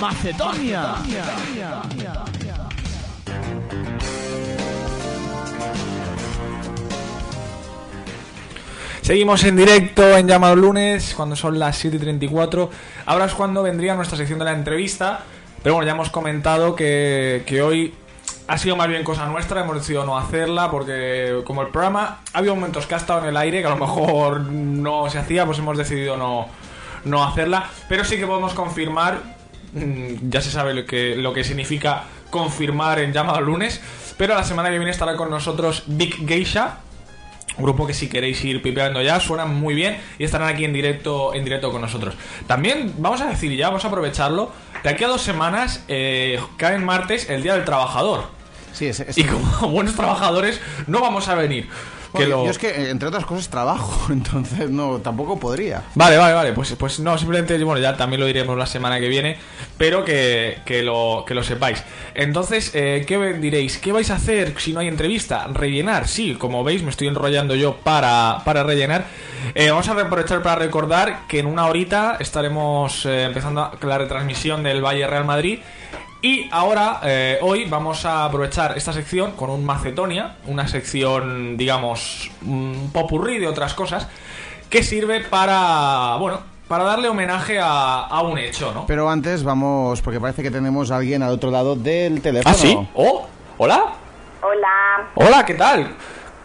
[0.00, 0.94] Macedonia.
[9.02, 12.68] Seguimos en directo en Llamado Lunes, cuando son las 7.34.
[13.06, 15.20] Ahora es cuando vendría nuestra sección de la entrevista.
[15.62, 17.94] Pero bueno, ya hemos comentado que, que hoy
[18.46, 22.38] ha sido más bien cosa nuestra, hemos decidido no hacerla porque como el programa ha
[22.38, 25.44] habido momentos que ha estado en el aire, que a lo mejor no se hacía,
[25.44, 26.46] pues hemos decidido no,
[27.04, 27.68] no hacerla.
[27.88, 29.37] Pero sí que podemos confirmar,
[29.74, 33.80] ya se sabe lo que, lo que significa confirmar en Llamado Lunes,
[34.16, 36.78] pero la semana que viene estará con nosotros Big Geisha,
[37.56, 40.72] un grupo que si queréis ir pipeando ya suenan muy bien y estarán aquí en
[40.72, 42.14] directo en directo con nosotros.
[42.46, 44.52] También vamos a decir ya, vamos a aprovecharlo,
[44.82, 48.24] de aquí a dos semanas eh, cae en martes el Día del Trabajador.
[48.72, 51.68] Sí, es, es- Y como buenos trabajadores no vamos a venir.
[52.12, 55.82] Que Bueno, lo- Yo es que, eh, entre otras cosas, trabajo, entonces no, tampoco podría.
[55.94, 56.52] Vale, vale, vale.
[56.52, 59.36] Pues, pues no, simplemente, bueno, ya también lo diremos la semana que viene,
[59.76, 61.82] pero que, que lo, que lo sepáis.
[62.14, 63.78] Entonces, eh, ¿qué diréis?
[63.78, 65.46] ¿Qué vais a hacer si no hay entrevista?
[65.52, 66.08] ¿Rellenar?
[66.08, 69.04] Sí, como veis, me estoy enrollando yo para, para rellenar.
[69.54, 74.62] Eh, vamos a aprovechar para recordar que en una horita estaremos eh, empezando la retransmisión
[74.62, 75.60] del Valle Real Madrid.
[76.20, 82.30] Y ahora, eh, hoy, vamos a aprovechar esta sección con un Macedonia, una sección, digamos,
[82.44, 84.08] un popurrí de otras cosas,
[84.68, 88.86] que sirve para, bueno, para darle homenaje a, a un hecho, ¿no?
[88.86, 92.52] Pero antes vamos, porque parece que tenemos a alguien al otro lado del teléfono.
[92.52, 92.76] ¿Ah, sí?
[92.94, 93.28] ¿Oh?
[93.56, 93.84] ¿Hola?
[94.42, 95.44] Hola, ¿Hola?
[95.44, 95.94] ¿Qué tal?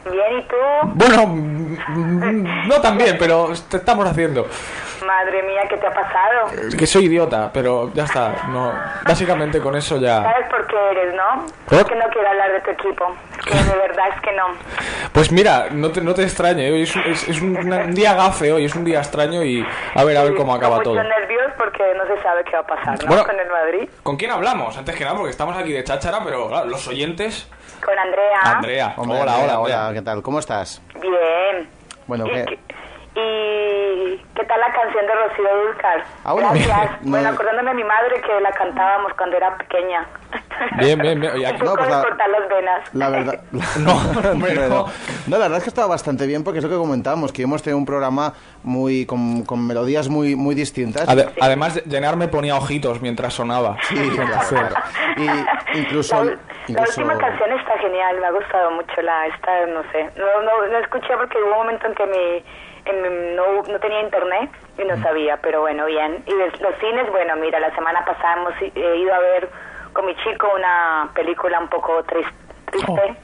[0.06, 0.56] bien, ¿y tú?
[0.94, 4.48] Bueno, mm, no tan bien, pero te estamos haciendo.
[5.06, 6.48] Madre mía, ¿qué te ha pasado?
[6.78, 8.48] Que soy idiota, pero ya está.
[8.50, 8.74] No,
[9.06, 10.22] básicamente con eso ya...
[10.24, 11.46] ¿Sabes por qué eres, no?
[11.66, 11.80] ¿Por?
[11.80, 13.16] Es que no quiero hablar de tu equipo.
[13.46, 14.44] Que de verdad es que no.
[15.12, 18.14] Pues mira, no te, no te extrañe, hoy es, un- es- es un, un día
[18.14, 19.66] gafe hoy, es un día extraño y
[19.96, 20.94] a ver, a ver cómo acaba todo.
[20.96, 23.08] muchos nervios porque no se sabe qué va a pasar, ¿no?
[23.08, 23.26] Bueno.
[23.26, 23.90] Con el Madrid.
[24.04, 24.78] ¿Con quién hablamos?
[24.78, 27.50] Antes que nada, porque estamos aquí de cháchara, pero claro, los oyentes...
[27.84, 28.40] Con Andrea.
[28.44, 29.94] Andrea, Hombre, hola, Andrea, hola, hola, hola.
[29.94, 30.22] ¿qué tal?
[30.22, 30.82] ¿Cómo estás?
[31.02, 31.70] Bien.
[32.08, 32.60] Bueno, ¿Y, ¿qué?
[33.16, 36.04] ¿Y qué tal la canción de Rocío Dúrcal?
[36.24, 37.02] Ah, bueno, Gracias.
[37.04, 40.08] no- Bueno, acordándome de mi madre que la cantábamos cuando era pequeña.
[40.80, 41.34] Bien, bien, bien.
[41.34, 42.94] Oye, Un aquí- poco No, pues de la- cortar las venas.
[42.96, 43.42] La verdad...
[43.80, 43.92] No,
[44.32, 44.86] hombre, Pero- no.
[45.28, 47.62] no, la verdad es que estaba bastante bien porque es lo que comentábamos, que hemos
[47.62, 51.08] tenido un programa muy con, con melodías muy, muy distintas.
[51.08, 53.78] Ade- Además, Llenar me ponía ojitos mientras sonaba.
[53.88, 54.76] Sí, claro, claro.
[55.18, 56.16] Y incluso...
[56.24, 56.38] La, la
[56.68, 60.10] incluso- última canción está genial, me ha gustado mucho la esta, no sé.
[60.18, 62.44] No, no, no escuché porque hubo un momento en que mi-
[62.92, 64.88] no, no tenía internet y Mm.
[64.88, 66.24] no sabía, pero bueno, bien.
[66.26, 69.50] Y de los cines, bueno, mira, la semana pasada hemos i- he ido a ver
[69.94, 72.28] con mi chico una película un poco tris-
[72.72, 72.92] triste.
[72.92, 73.16] Oh.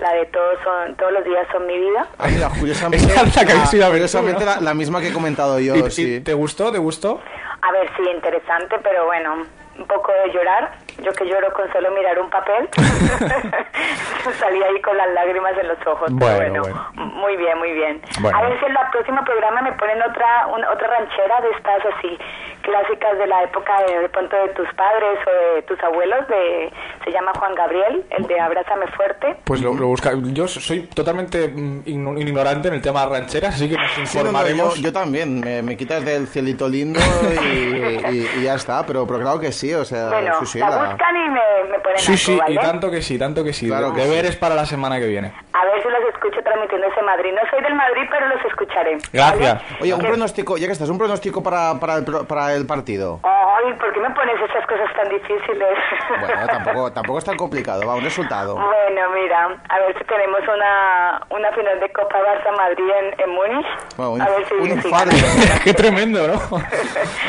[0.00, 2.06] La de todos son todos los días son mi vida.
[2.26, 4.50] Mira, curiosamente, Esa es la que habéis ido a ver tú, curiosamente ¿no?
[4.54, 6.20] la, la misma que he comentado yo, ¿Y- y sí.
[6.22, 6.72] ¿Te gustó?
[6.72, 7.20] ¿Te gustó?
[7.60, 9.44] A ver, sí, interesante, pero bueno,
[9.78, 10.72] un poco de llorar.
[11.02, 12.68] Yo que lloro con solo mirar un papel.
[14.38, 16.10] Salí ahí con las lágrimas en los ojos.
[16.18, 17.12] pero Bueno, bueno, bueno.
[17.14, 18.00] muy bien, muy bien.
[18.20, 18.36] Bueno.
[18.36, 21.82] A ver si en la próxima programa me ponen otra una- otra ranchera de estas
[21.96, 22.18] así
[22.62, 26.26] clásicas de la época de, de pronto de tus padres o de tus abuelos.
[26.28, 26.70] De
[27.04, 29.36] se llama Juan Gabriel, el de Abrázame fuerte.
[29.44, 30.12] Pues lo, lo busca.
[30.32, 34.00] Yo soy totalmente mm, igno- ignorante en el tema de rancheras, así que nos Sí,
[34.18, 34.76] no, no, informaremos.
[34.76, 37.00] yo, yo también, me, me quitas del cielito lindo
[37.42, 40.58] y, y- y ya está, pero, pero claro que sí, o sea, Bueno, sí, sí,
[40.58, 41.40] la la- buscan y me,
[41.70, 43.66] me ponen Sí, algo, sí, y tanto que sí, tanto que sí.
[43.66, 45.32] Claro que Deberes para la semana que viene.
[45.52, 47.30] A ver si los escucho transmitiendo ese Madrid.
[47.32, 48.96] No soy del Madrid, pero los escucharé.
[49.12, 49.54] Gracias.
[49.62, 49.76] ¿vale?
[49.82, 52.04] Oye, un pronóstico, ya que estás, un pronóstico para, para, el,
[52.50, 53.20] para el partido.
[53.22, 55.78] Ay, ¿por qué me pones esas cosas tan difíciles?
[56.20, 58.54] Bueno, tampoco, tampoco es tan complicado, va, un resultado.
[58.54, 63.66] Bueno, mira, a ver si tenemos una, una final de Copa Barça-Madrid en, en Múnich.
[63.96, 65.16] Bueno, un, a ver si un infarto.
[65.64, 66.34] Qué tremendo, ¿no?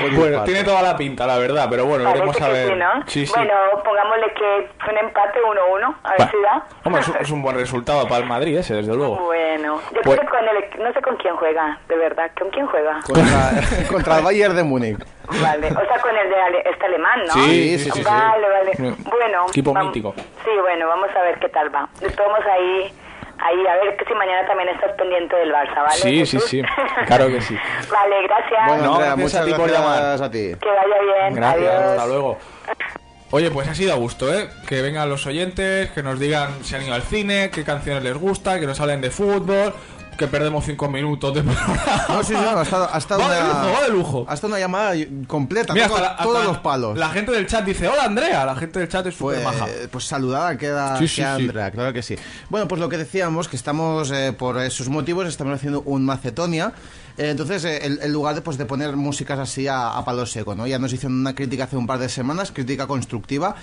[0.08, 0.44] Un bueno, infarto.
[0.46, 2.68] tiene toda la pinta, la verdad, pero bueno, Parece veremos a ver.
[2.70, 2.92] sí, ¿no?
[3.08, 3.34] Sí, sí.
[3.36, 3.54] Bueno,
[3.84, 6.32] pongámosle que un empate 1-1, a ver Va.
[6.32, 6.66] si da.
[6.86, 9.18] Hombre, es un, es un buen resultado para el Madrid ese, desde luego.
[9.18, 12.50] Bueno, yo Pues- creo que con el, no sé con quién juega, de verdad, ¿con
[12.50, 13.00] quién juega?
[13.06, 13.52] Contra,
[13.92, 14.98] contra el Bayern de Múnich.
[15.28, 17.34] Vale, o sea, con el de ale- este alemán, ¿no?
[17.34, 18.04] Sí, sí, sí, sí.
[18.04, 18.72] Vale, vale.
[18.76, 19.04] Sí.
[19.10, 19.46] Bueno.
[19.50, 20.14] Equipo mítico.
[20.44, 21.82] Sí, bueno, vamos a ver qué tal va.
[22.02, 22.94] Modos ahí,
[23.40, 25.96] ahí a ver que si mañana también estás pendiente del Barça, ¿vale?
[25.96, 26.46] Sí, sí, Jesús?
[26.50, 26.62] sí.
[27.08, 27.58] Claro que sí.
[27.92, 28.68] vale, gracias.
[28.68, 30.04] Bueno, No, gracias a muchas ti por llamar.
[30.24, 30.52] a ti.
[30.60, 31.36] que vaya bien.
[31.36, 31.92] Gracias, Adiós.
[31.92, 32.38] hasta luego.
[33.34, 34.50] Oye, pues ha sido a gusto, ¿eh?
[34.68, 38.18] Que vengan los oyentes, que nos digan si han ido al cine, qué canciones les
[38.18, 39.74] gusta, que nos hablen de fútbol,
[40.18, 41.82] que perdemos cinco minutos de programa.
[42.10, 44.26] No, sí, sí, no, ha estado, ha estado Va de una, lujo, va de lujo.
[44.28, 44.94] Ha estado una llamada
[45.28, 46.98] completa, Mira, hasta la- todos los palos.
[46.98, 49.66] La gente del chat dice, hola Andrea, la gente del chat es Pues, maja.
[49.92, 51.42] pues saludada queda, Sí, sí, queda sí.
[51.44, 52.16] Andrea, claro que sí.
[52.50, 56.74] Bueno, pues lo que decíamos, que estamos, eh, por esos motivos, estamos haciendo un Macedonia.
[57.18, 60.26] Eh, entonces, eh, en, en lugar de, pues, de poner músicas así a, a palo
[60.26, 60.68] seco, ¿no?
[60.68, 63.56] Ya nos hicieron una crítica hace un par de semanas, crítica constructiva.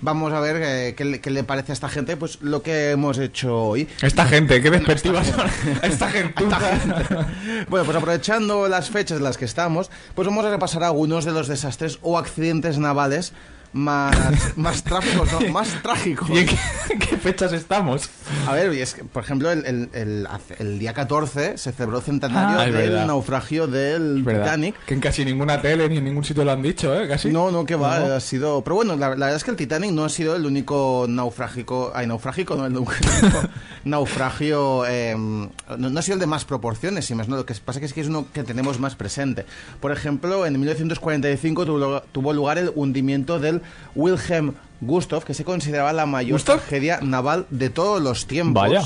[0.00, 2.90] Vamos a ver eh, qué, le, qué le parece a esta gente pues lo que
[2.90, 3.88] hemos hecho hoy.
[4.02, 5.46] Esta gente, qué despectiva son.
[5.82, 6.44] Esta gente.
[7.68, 11.32] Bueno, pues aprovechando las fechas en las que estamos, pues vamos a repasar algunos de
[11.32, 13.32] los desastres o accidentes navales
[13.76, 14.16] más,
[14.56, 15.40] más trágicos, ¿no?
[15.52, 16.28] Más trágicos.
[16.30, 18.08] ¿Y en qué, fechas estamos?
[18.46, 20.26] A ver, y es que, por ejemplo, el, el-
[20.58, 24.24] el- día 14 se celebró el centenario Ah, del naufragio del.
[24.26, 24.74] Titanic.
[24.86, 27.06] Que en casi ninguna tele ni en ningún sitio lo han dicho, ¿eh?
[27.08, 27.30] Casi.
[27.30, 28.14] No, no, que va, No.
[28.14, 28.62] ha sido...
[28.64, 31.92] Pero bueno, la, la verdad es que el Titanic no ha sido el único naufrágico...
[31.94, 32.92] Ay, naufrágico, no, el único
[33.84, 34.86] naufragio...
[34.86, 35.50] eh, no,
[35.90, 37.36] no ha sido el de más proporciones, si más no.
[37.36, 39.46] Lo que pasa que es que es uno que tenemos más presente.
[39.80, 43.62] Por ejemplo, en 1945 tuvo, tuvo lugar el hundimiento del
[43.94, 46.58] Wilhelm Gustave, que se consideraba la mayor ¿Gustav?
[46.58, 48.62] tragedia naval de todos los tiempos.
[48.62, 48.82] Vaya.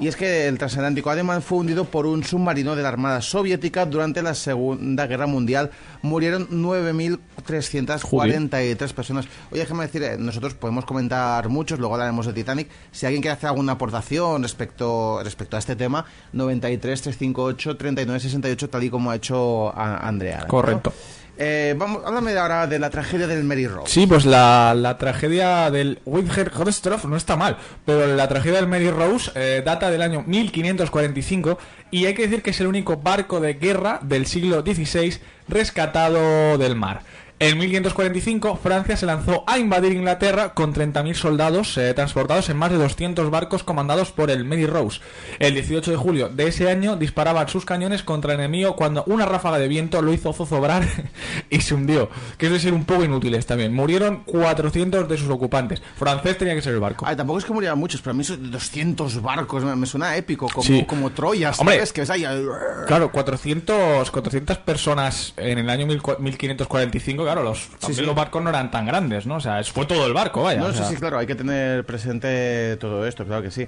[0.00, 3.86] Y es que el transatlántico alemán fue hundido por un submarino de la Armada Soviética
[3.86, 5.70] durante la Segunda Guerra Mundial.
[6.02, 9.26] Murieron 9.343 personas.
[9.52, 12.68] Oye, déjame decir, eh, nosotros podemos comentar muchos, luego hablaremos de Titanic.
[12.90, 18.70] Si alguien quiere hacer alguna aportación respecto, respecto a este tema, 93 358 39 68,
[18.70, 20.40] tal y como ha hecho Andrea.
[20.40, 20.48] ¿no?
[20.48, 20.92] Correcto.
[21.36, 23.92] Eh, vamos, háblame ahora de la tragedia del Mary Rose.
[23.92, 28.68] Sí, pues la, la tragedia del Winter Hodestroff no está mal, pero la tragedia del
[28.68, 31.58] Mary Rose eh, data del año 1545
[31.90, 36.56] y hay que decir que es el único barco de guerra del siglo XVI rescatado
[36.58, 37.02] del mar.
[37.44, 42.70] En 1545 Francia se lanzó a invadir Inglaterra con 30.000 soldados eh, transportados en más
[42.70, 45.02] de 200 barcos comandados por el Mary Rose.
[45.40, 49.26] El 18 de julio de ese año disparaban sus cañones contra el enemigo cuando una
[49.26, 50.88] ráfaga de viento lo hizo zozobrar
[51.50, 52.08] y se hundió.
[52.38, 53.74] Que es de ser un poco inútiles también.
[53.74, 55.82] Murieron 400 de sus ocupantes.
[55.96, 57.04] Francés tenía que ser el barco.
[57.06, 60.16] Ay, tampoco es que murieran muchos, pero a mí esos 200 barcos me, me suena
[60.16, 60.86] épico, como, Sí.
[60.88, 61.74] como Troya, Hombre.
[61.74, 61.92] ¿sabes?
[61.92, 62.24] Que es ahí...
[62.86, 68.06] Claro, 400, 400 personas en el año 14- 1545, claro, los, también sí.
[68.06, 69.36] los barcos no eran tan grandes, ¿no?
[69.36, 70.60] O sea, fue todo el barco, vaya.
[70.60, 70.84] No, o sea.
[70.86, 73.66] sí, claro, hay que tener presente todo esto, claro que sí.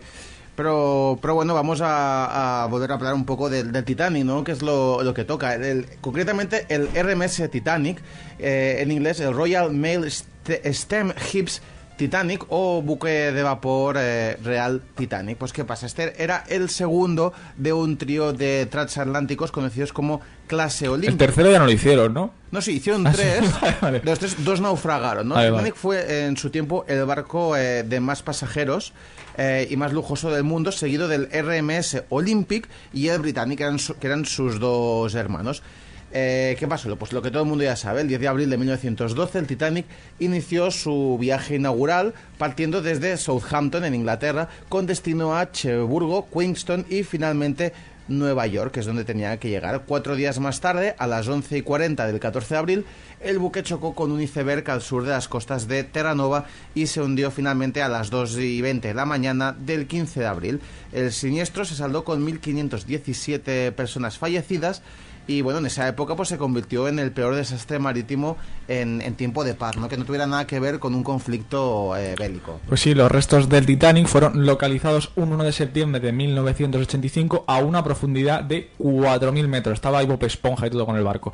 [0.54, 4.42] Pero, pero bueno, vamos a, a volver a hablar un poco del, del Titanic, ¿no?
[4.42, 5.54] Que es lo, lo que toca.
[5.54, 8.00] El- concretamente, el RMS Titanic,
[8.38, 11.60] eh, en inglés, el Royal Mail St- Stem Ships
[11.96, 15.38] Titanic o buque de vapor eh, Real Titanic.
[15.38, 15.86] Pues, ¿qué pasa?
[15.86, 21.26] Este era el segundo de un trío de transatlánticos conocidos como clase El Olímpica.
[21.26, 22.32] tercero ya no lo hicieron, ¿no?
[22.50, 23.44] No, sí, hicieron Ah, tres.
[23.80, 24.00] Vale.
[24.00, 25.34] De los tres, dos naufragaron, ¿no?
[25.34, 25.64] Vale, El vale.
[25.64, 28.92] Titanic fue eh, en su tiempo el barco eh, de más pasajeros
[29.38, 33.78] eh, y más lujoso del mundo, seguido del RMS Olympic y el Britannic, que eran,
[33.78, 35.62] su- que eran sus dos hermanos.
[36.12, 36.94] Eh, ¿Qué pasó?
[36.96, 39.46] Pues lo que todo el mundo ya sabe, el 10 de abril de 1912 el
[39.46, 39.86] Titanic
[40.18, 47.02] inició su viaje inaugural partiendo desde Southampton, en Inglaterra, con destino a Cherburgo, Queenston y
[47.02, 47.72] finalmente
[48.08, 49.82] Nueva York, que es donde tenía que llegar.
[49.86, 52.84] Cuatro días más tarde, a las 11 y 40 del 14 de abril,
[53.20, 57.00] el buque chocó con un iceberg al sur de las costas de Terranova y se
[57.00, 60.60] hundió finalmente a las 2 y 20 de la mañana del 15 de abril.
[60.92, 64.82] El siniestro se saldó con 1.517 personas fallecidas
[65.26, 68.36] y bueno, en esa época pues se convirtió en el peor desastre marítimo
[68.68, 69.88] en, en tiempo de paz, ¿no?
[69.88, 72.60] que no tuviera nada que ver con un conflicto eh, bélico.
[72.68, 77.58] Pues sí, los restos del Titanic fueron localizados un 1 de septiembre de 1985 a
[77.58, 79.74] una profundidad de 4.000 metros.
[79.74, 81.32] Estaba ahí Bob Esponja y todo con el barco.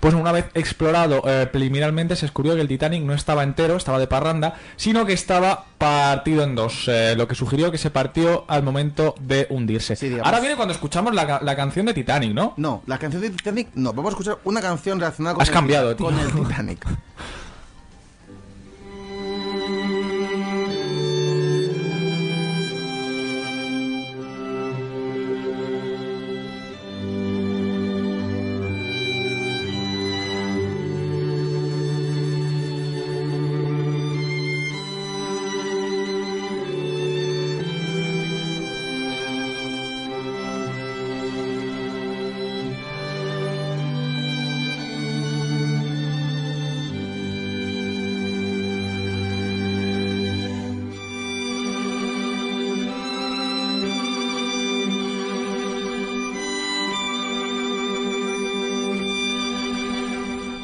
[0.00, 3.98] Pues una vez explorado eh, preliminarmente se descubrió que el Titanic no estaba entero, estaba
[3.98, 8.44] de parranda, sino que estaba partido en dos, eh, lo que sugirió que se partió
[8.46, 9.96] al momento de hundirse.
[9.96, 10.16] Sí.
[10.22, 12.54] Ahora viene cuando escuchamos la, la canción de Titanic, ¿no?
[12.56, 15.54] No, la canción de Titanic, no, vamos a escuchar una canción relacionada con, Has el,
[15.54, 16.06] cambiado, tío.
[16.06, 16.86] con el Titanic.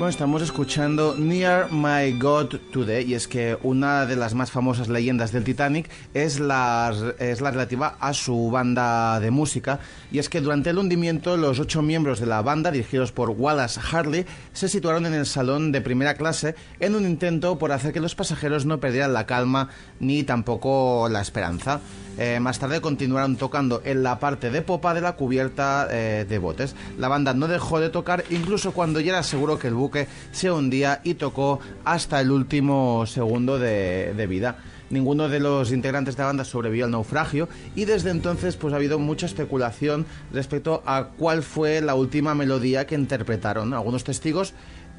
[0.08, 5.32] Estamos escuchando Near My God Today y es que una de las más famosas leyendas
[5.32, 10.40] del Titanic es la, es la relativa a su banda de música y es que
[10.40, 14.24] durante el hundimiento los ocho miembros de la banda, dirigidos por Wallace Harley,
[14.54, 18.14] se situaron en el salón de primera clase en un intento por hacer que los
[18.14, 19.68] pasajeros no perdieran la calma
[20.00, 21.80] ni tampoco la esperanza.
[22.18, 26.38] Eh, más tarde continuaron tocando en la parte de popa de la cubierta eh, de
[26.38, 26.74] botes.
[26.98, 30.50] La banda no dejó de tocar incluso cuando ya era seguro que el buque se
[30.50, 34.58] hundía y tocó hasta el último segundo de, vida.
[34.90, 38.76] Ninguno de los integrantes de la banda sobrevivió al naufragio y desde entonces pues ha
[38.78, 43.74] habido mucha especulación respecto a cuál fue la última melodía que interpretaron.
[43.74, 44.54] Algunos testigos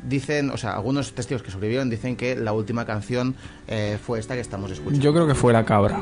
[0.08, 3.36] dicen, o sea, algunos testigos que sobrevivieron dicen que la última canción
[3.68, 5.04] eh, fue esta que estamos escuchando.
[5.04, 6.00] Yo creo que fue la cabra.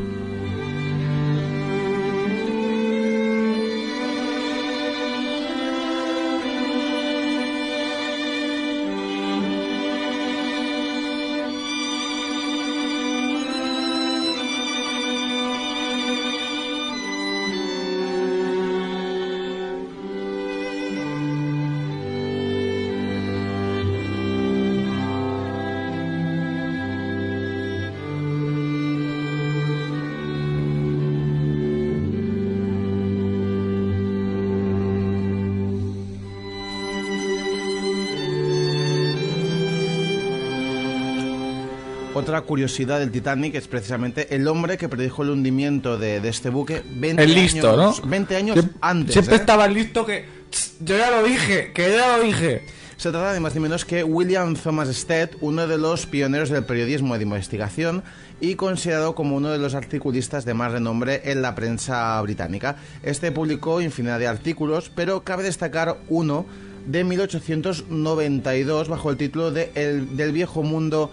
[42.17, 46.50] Otra curiosidad del Titanic es precisamente el hombre que predijo el hundimiento de, de este
[46.50, 48.09] buque 20 El listo, años, ¿no?
[48.09, 49.13] 20 años antes.
[49.13, 49.38] Siempre ¿eh?
[49.39, 50.25] estaba listo que.
[50.50, 52.65] "Tss, Yo ya lo dije, que ya lo dije.
[52.97, 56.65] Se trata de más ni menos que William Thomas Stead, uno de los pioneros del
[56.65, 58.01] periodismo de investigación
[58.41, 62.77] y considerado como uno de los articulistas de más renombre en la prensa británica.
[63.03, 66.47] Este publicó infinidad de artículos, pero cabe destacar uno
[66.88, 71.12] de 1892 bajo el título de El- Del viejo mundo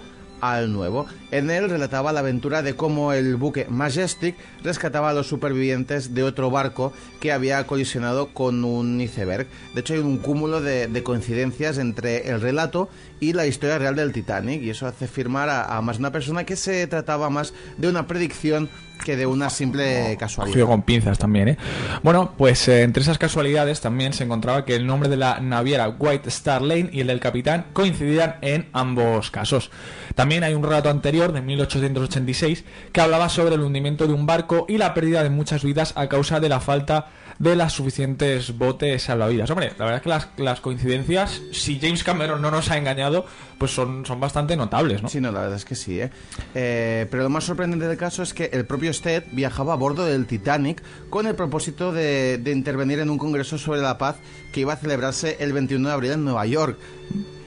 [0.52, 1.06] al nuevo.
[1.30, 6.22] En él relataba la aventura de cómo el buque Majestic rescataba a los supervivientes de
[6.22, 9.46] otro barco que había colisionado con un iceberg.
[9.74, 12.88] De hecho, hay un cúmulo de, de coincidencias entre el relato
[13.20, 16.44] y la historia real del Titanic, y eso hace firmar a, a más una persona
[16.44, 18.68] que se trataba más de una predicción
[19.04, 20.66] que de una simple casualidad.
[20.66, 21.58] Con pinzas también, ¿eh?
[22.02, 25.88] Bueno, pues eh, entre esas casualidades también se encontraba que el nombre de la naviera
[25.88, 29.70] White Star Lane y el del capitán coincidían en ambos casos.
[30.14, 34.64] También hay un relato anterior de 1886 que hablaba sobre el hundimiento de un barco
[34.68, 39.02] y la pérdida de muchas vidas a causa de la falta de las suficientes botes
[39.02, 39.50] salvavidas.
[39.50, 43.26] Hombre, la verdad es que las, las coincidencias, si James Cameron no nos ha engañado,
[43.58, 45.08] pues son, son bastante notables, ¿no?
[45.08, 46.10] Sí, no, la verdad es que sí, ¿eh?
[46.54, 50.04] Eh, Pero lo más sorprendente del caso es que el propio Stead viajaba a bordo
[50.04, 54.16] del Titanic con el propósito de, de intervenir en un congreso sobre la paz
[54.52, 56.78] que iba a celebrarse el 21 de abril en Nueva York.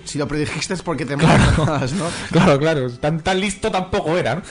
[0.03, 2.05] Si lo predijiste es porque te matas, ¿no?
[2.31, 4.35] Claro, claro, tan, tan listo tampoco era.
[4.35, 4.41] ¿no?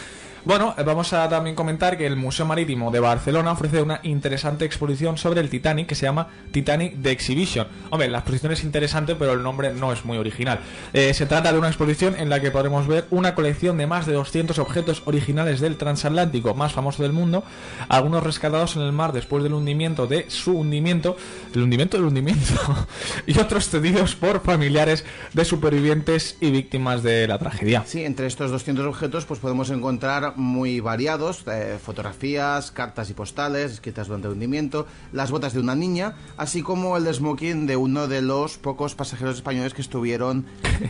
[0.47, 4.65] Bueno, eh, vamos a también comentar que el Museo Marítimo de Barcelona ofrece una interesante
[4.65, 7.67] exposición sobre el Titanic que se llama Titanic The Exhibition.
[7.91, 10.61] Hombre, la exposición es interesante, pero el nombre no es muy original.
[10.93, 14.07] Eh, se trata de una exposición en la que podremos ver una colección de más
[14.07, 17.43] de 200 objetos originales del transatlántico más famoso del mundo,
[17.89, 21.17] algunos rescatados en el mar después del hundimiento de su hundimiento,
[21.57, 22.55] el hundimiento del hundimiento,
[23.27, 27.83] y otros cedidos por familiares de supervivientes y víctimas de la tragedia.
[27.85, 33.73] Sí, entre estos 200 objetos pues podemos encontrar muy variados, eh, fotografías, cartas y postales
[33.73, 38.07] escritas durante el hundimiento, las botas de una niña, así como el smoking de uno
[38.09, 40.45] de los pocos pasajeros españoles que estuvieron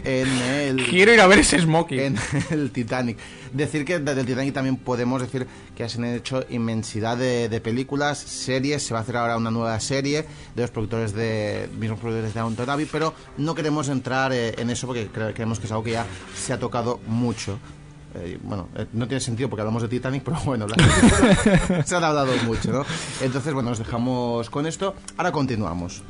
[0.05, 0.87] en el...
[0.87, 1.99] Quiero ir a ver ese smoking.
[2.01, 2.17] en
[2.51, 3.19] el Titanic.
[3.53, 8.19] Decir que del Titanic también podemos decir que se han hecho inmensidad de, de películas,
[8.19, 10.25] series, se va a hacer ahora una nueva serie
[10.55, 14.71] de los productores de mismos productores de Downton Abbey, pero no queremos entrar eh, en
[14.71, 17.59] eso porque cre- creemos que es algo que ya se ha tocado mucho.
[18.19, 20.67] Eh, bueno, eh, no tiene sentido porque hablamos de Titanic, pero bueno,
[21.85, 22.85] se han hablado mucho, ¿no?
[23.21, 24.95] Entonces, bueno, nos dejamos con esto.
[25.17, 26.03] Ahora continuamos.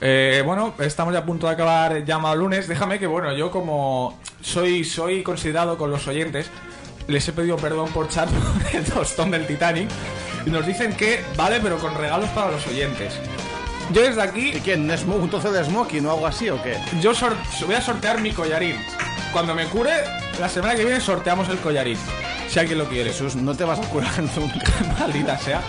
[0.00, 2.66] Eh, bueno, estamos ya a punto de acabar llamado lunes.
[2.68, 6.50] Déjame que, bueno, yo como soy, soy considerado con los oyentes,
[7.06, 9.88] les he pedido perdón por chat por el tostón del Titanic.
[10.46, 13.12] Y nos dicen que vale, pero con regalos para los oyentes.
[13.92, 14.88] Yo desde aquí, ¿Y quién?
[14.90, 16.76] ¿Es un trozo de smoking o algo así o qué?
[17.00, 18.76] yo sor- voy a sortear mi collarín.
[19.32, 19.92] Cuando me cure,
[20.40, 21.98] la semana que viene sorteamos el collarín.
[22.48, 23.10] Si alguien lo quiere.
[23.10, 24.72] Jesús, no te vas a curar nunca.
[24.98, 25.60] Maldita sea.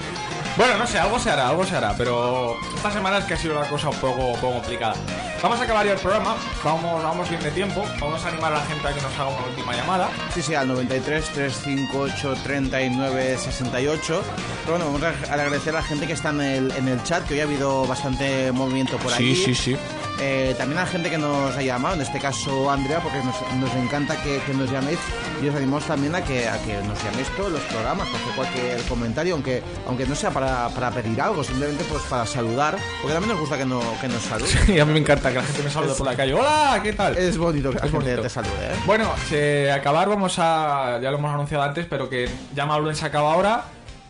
[0.58, 3.38] Bueno, no sé, algo se hará, algo se hará, pero esta semana es que ha
[3.38, 4.96] sido una cosa un poco, un poco complicada.
[5.42, 8.58] Vamos a acabar ya el programa, vamos, vamos bien de tiempo, vamos a animar a
[8.58, 10.10] la gente a que nos haga una última llamada.
[10.34, 14.24] Sí, sí, al 93 358 39 68.
[14.66, 17.26] Pero bueno, vamos a agradecer a la gente que está en el, en el chat,
[17.26, 19.36] que hoy ha habido bastante movimiento por aquí.
[19.36, 19.78] sí.
[20.20, 23.36] Eh, también a la gente que nos ha llamado, en este caso Andrea, porque nos,
[23.60, 25.00] nos encanta que, que nos llaméis.
[25.42, 28.82] Y os animamos también a que, a que nos llaméis todos los programas, hacer cualquier
[28.84, 33.32] comentario, aunque, aunque no sea para, para pedir algo, simplemente pues para saludar, porque también
[33.32, 34.58] nos gusta que, no, que nos saluden.
[34.68, 36.34] Y a mí me encanta que la gente me salude por la calle.
[36.34, 36.80] ¡Hola!
[36.84, 37.18] ¿Qué tal?
[37.18, 38.76] Es bonito que la Es gente te salude, ¿eh?
[38.86, 41.00] Bueno, se acabar vamos a...
[41.02, 43.64] Ya lo hemos anunciado antes, pero que llama Lunes se acaba ahora.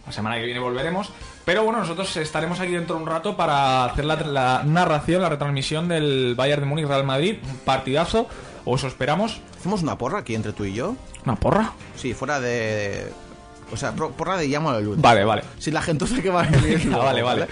[0.06, 1.12] La semana que viene volveremos.
[1.52, 5.28] Pero bueno, nosotros estaremos aquí dentro de un rato para hacer la, la narración, la
[5.28, 7.40] retransmisión del Bayern de Múnich Real Madrid.
[7.44, 8.26] Un partidazo,
[8.64, 9.42] o eso esperamos.
[9.60, 10.96] ¿Hacemos una porra aquí entre tú y yo?
[11.26, 11.74] ¿Una porra?
[11.98, 13.12] Sí, fuera de...
[13.70, 15.02] O sea, porra de llamo al lunes.
[15.02, 15.44] Vale, vale.
[15.60, 16.80] Si la gente sabe que va a venir.
[16.86, 17.48] Ah, luego, vale, vale.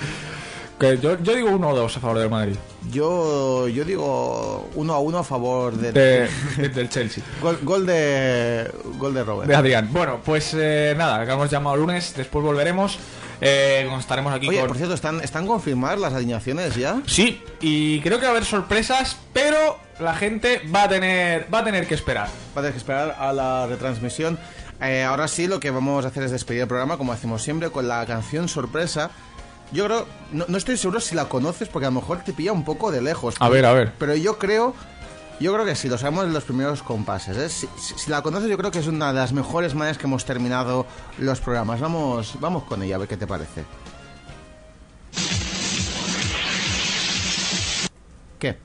[0.79, 2.55] Que yo, yo digo uno o dos a favor del Madrid.
[2.89, 5.91] Yo, yo digo uno a uno a favor de...
[5.91, 7.21] De- de- del Chelsea.
[7.41, 8.71] Gol, gol de...
[8.97, 9.49] Gol de Robert.
[9.49, 9.89] De Adrián.
[9.91, 12.97] Bueno, pues eh, nada, acabamos llamado lunes, después volveremos.
[13.41, 14.67] Eh, estaremos aquí Oye, con...
[14.67, 17.01] por cierto, ¿están, ¿están confirmadas las alineaciones ya?
[17.05, 21.59] Sí, y creo que va a haber sorpresas, pero la gente va a tener, va
[21.59, 22.27] a tener que esperar.
[22.55, 24.37] Va a tener que esperar a la retransmisión.
[24.81, 27.69] Eh, ahora sí, lo que vamos a hacer es despedir el programa, como hacemos siempre,
[27.69, 29.11] con la canción sorpresa.
[29.71, 32.51] Yo creo, no, no estoy seguro si la conoces, porque a lo mejor te pilla
[32.53, 33.35] un poco de lejos.
[33.39, 33.93] A ver, a ver.
[33.99, 34.73] Pero yo creo,
[35.39, 37.37] yo creo que sí, lo sabemos en los primeros compases.
[37.37, 37.49] ¿eh?
[37.49, 40.05] Si, si- si la conoces, yo creo que es una de las mejores maneras que
[40.05, 40.85] hemos terminado
[41.17, 41.79] los programas.
[41.79, 43.63] Vamos, vamos con ella, a ver qué te parece.
[48.39, 48.57] ¿Qué?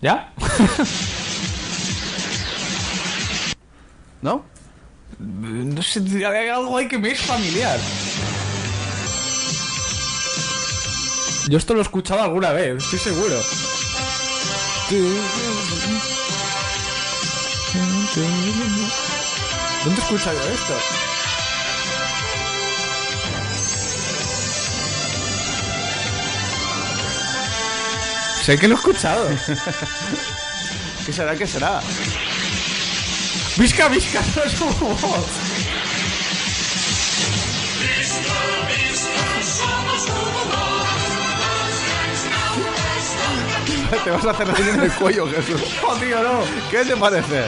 [0.00, 0.32] ¿Ya?
[4.22, 4.44] ¿No?
[5.18, 7.78] no sé, hay algo ahí que me es familiar.
[11.48, 13.36] Yo esto lo he escuchado alguna vez, estoy seguro.
[14.90, 15.00] ¿Dónde
[19.86, 20.78] he escuchado yo esto?
[28.42, 29.26] Sé que lo he escuchado.
[31.06, 31.34] ¿Qué será?
[31.34, 31.80] ¿Qué será?
[33.56, 34.20] ¡Visca, visca!
[34.36, 34.64] ¡No es su
[44.04, 45.62] Te vas a hacer daño en el cuello, Jesús.
[45.88, 46.40] ¡Oh, tío, no!
[46.70, 47.44] ¿Qué te parece?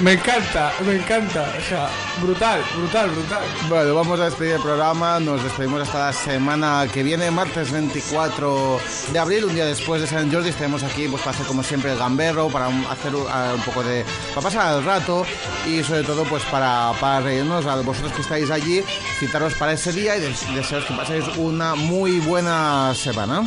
[0.00, 1.52] Me encanta, me encanta.
[1.56, 1.88] O sea,
[2.20, 3.42] brutal, brutal, brutal.
[3.68, 5.20] Bueno, vamos a despedir el programa.
[5.20, 8.80] Nos despedimos hasta la semana que viene, martes 24
[9.12, 10.48] de abril, un día después de San Jordi.
[10.48, 13.82] Estaremos aquí pues, para hacer, como siempre, el gamberro, para hacer un, a- un poco
[13.84, 14.04] de.
[14.34, 15.24] para pasar el rato
[15.66, 18.82] y, sobre todo, pues para, para reírnos a vosotros que estáis allí,
[19.20, 23.46] citaros para ese día y des- desearos que paséis una muy buena semana.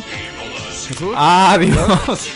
[0.86, 1.14] Jesús.
[1.16, 2.30] Adiós.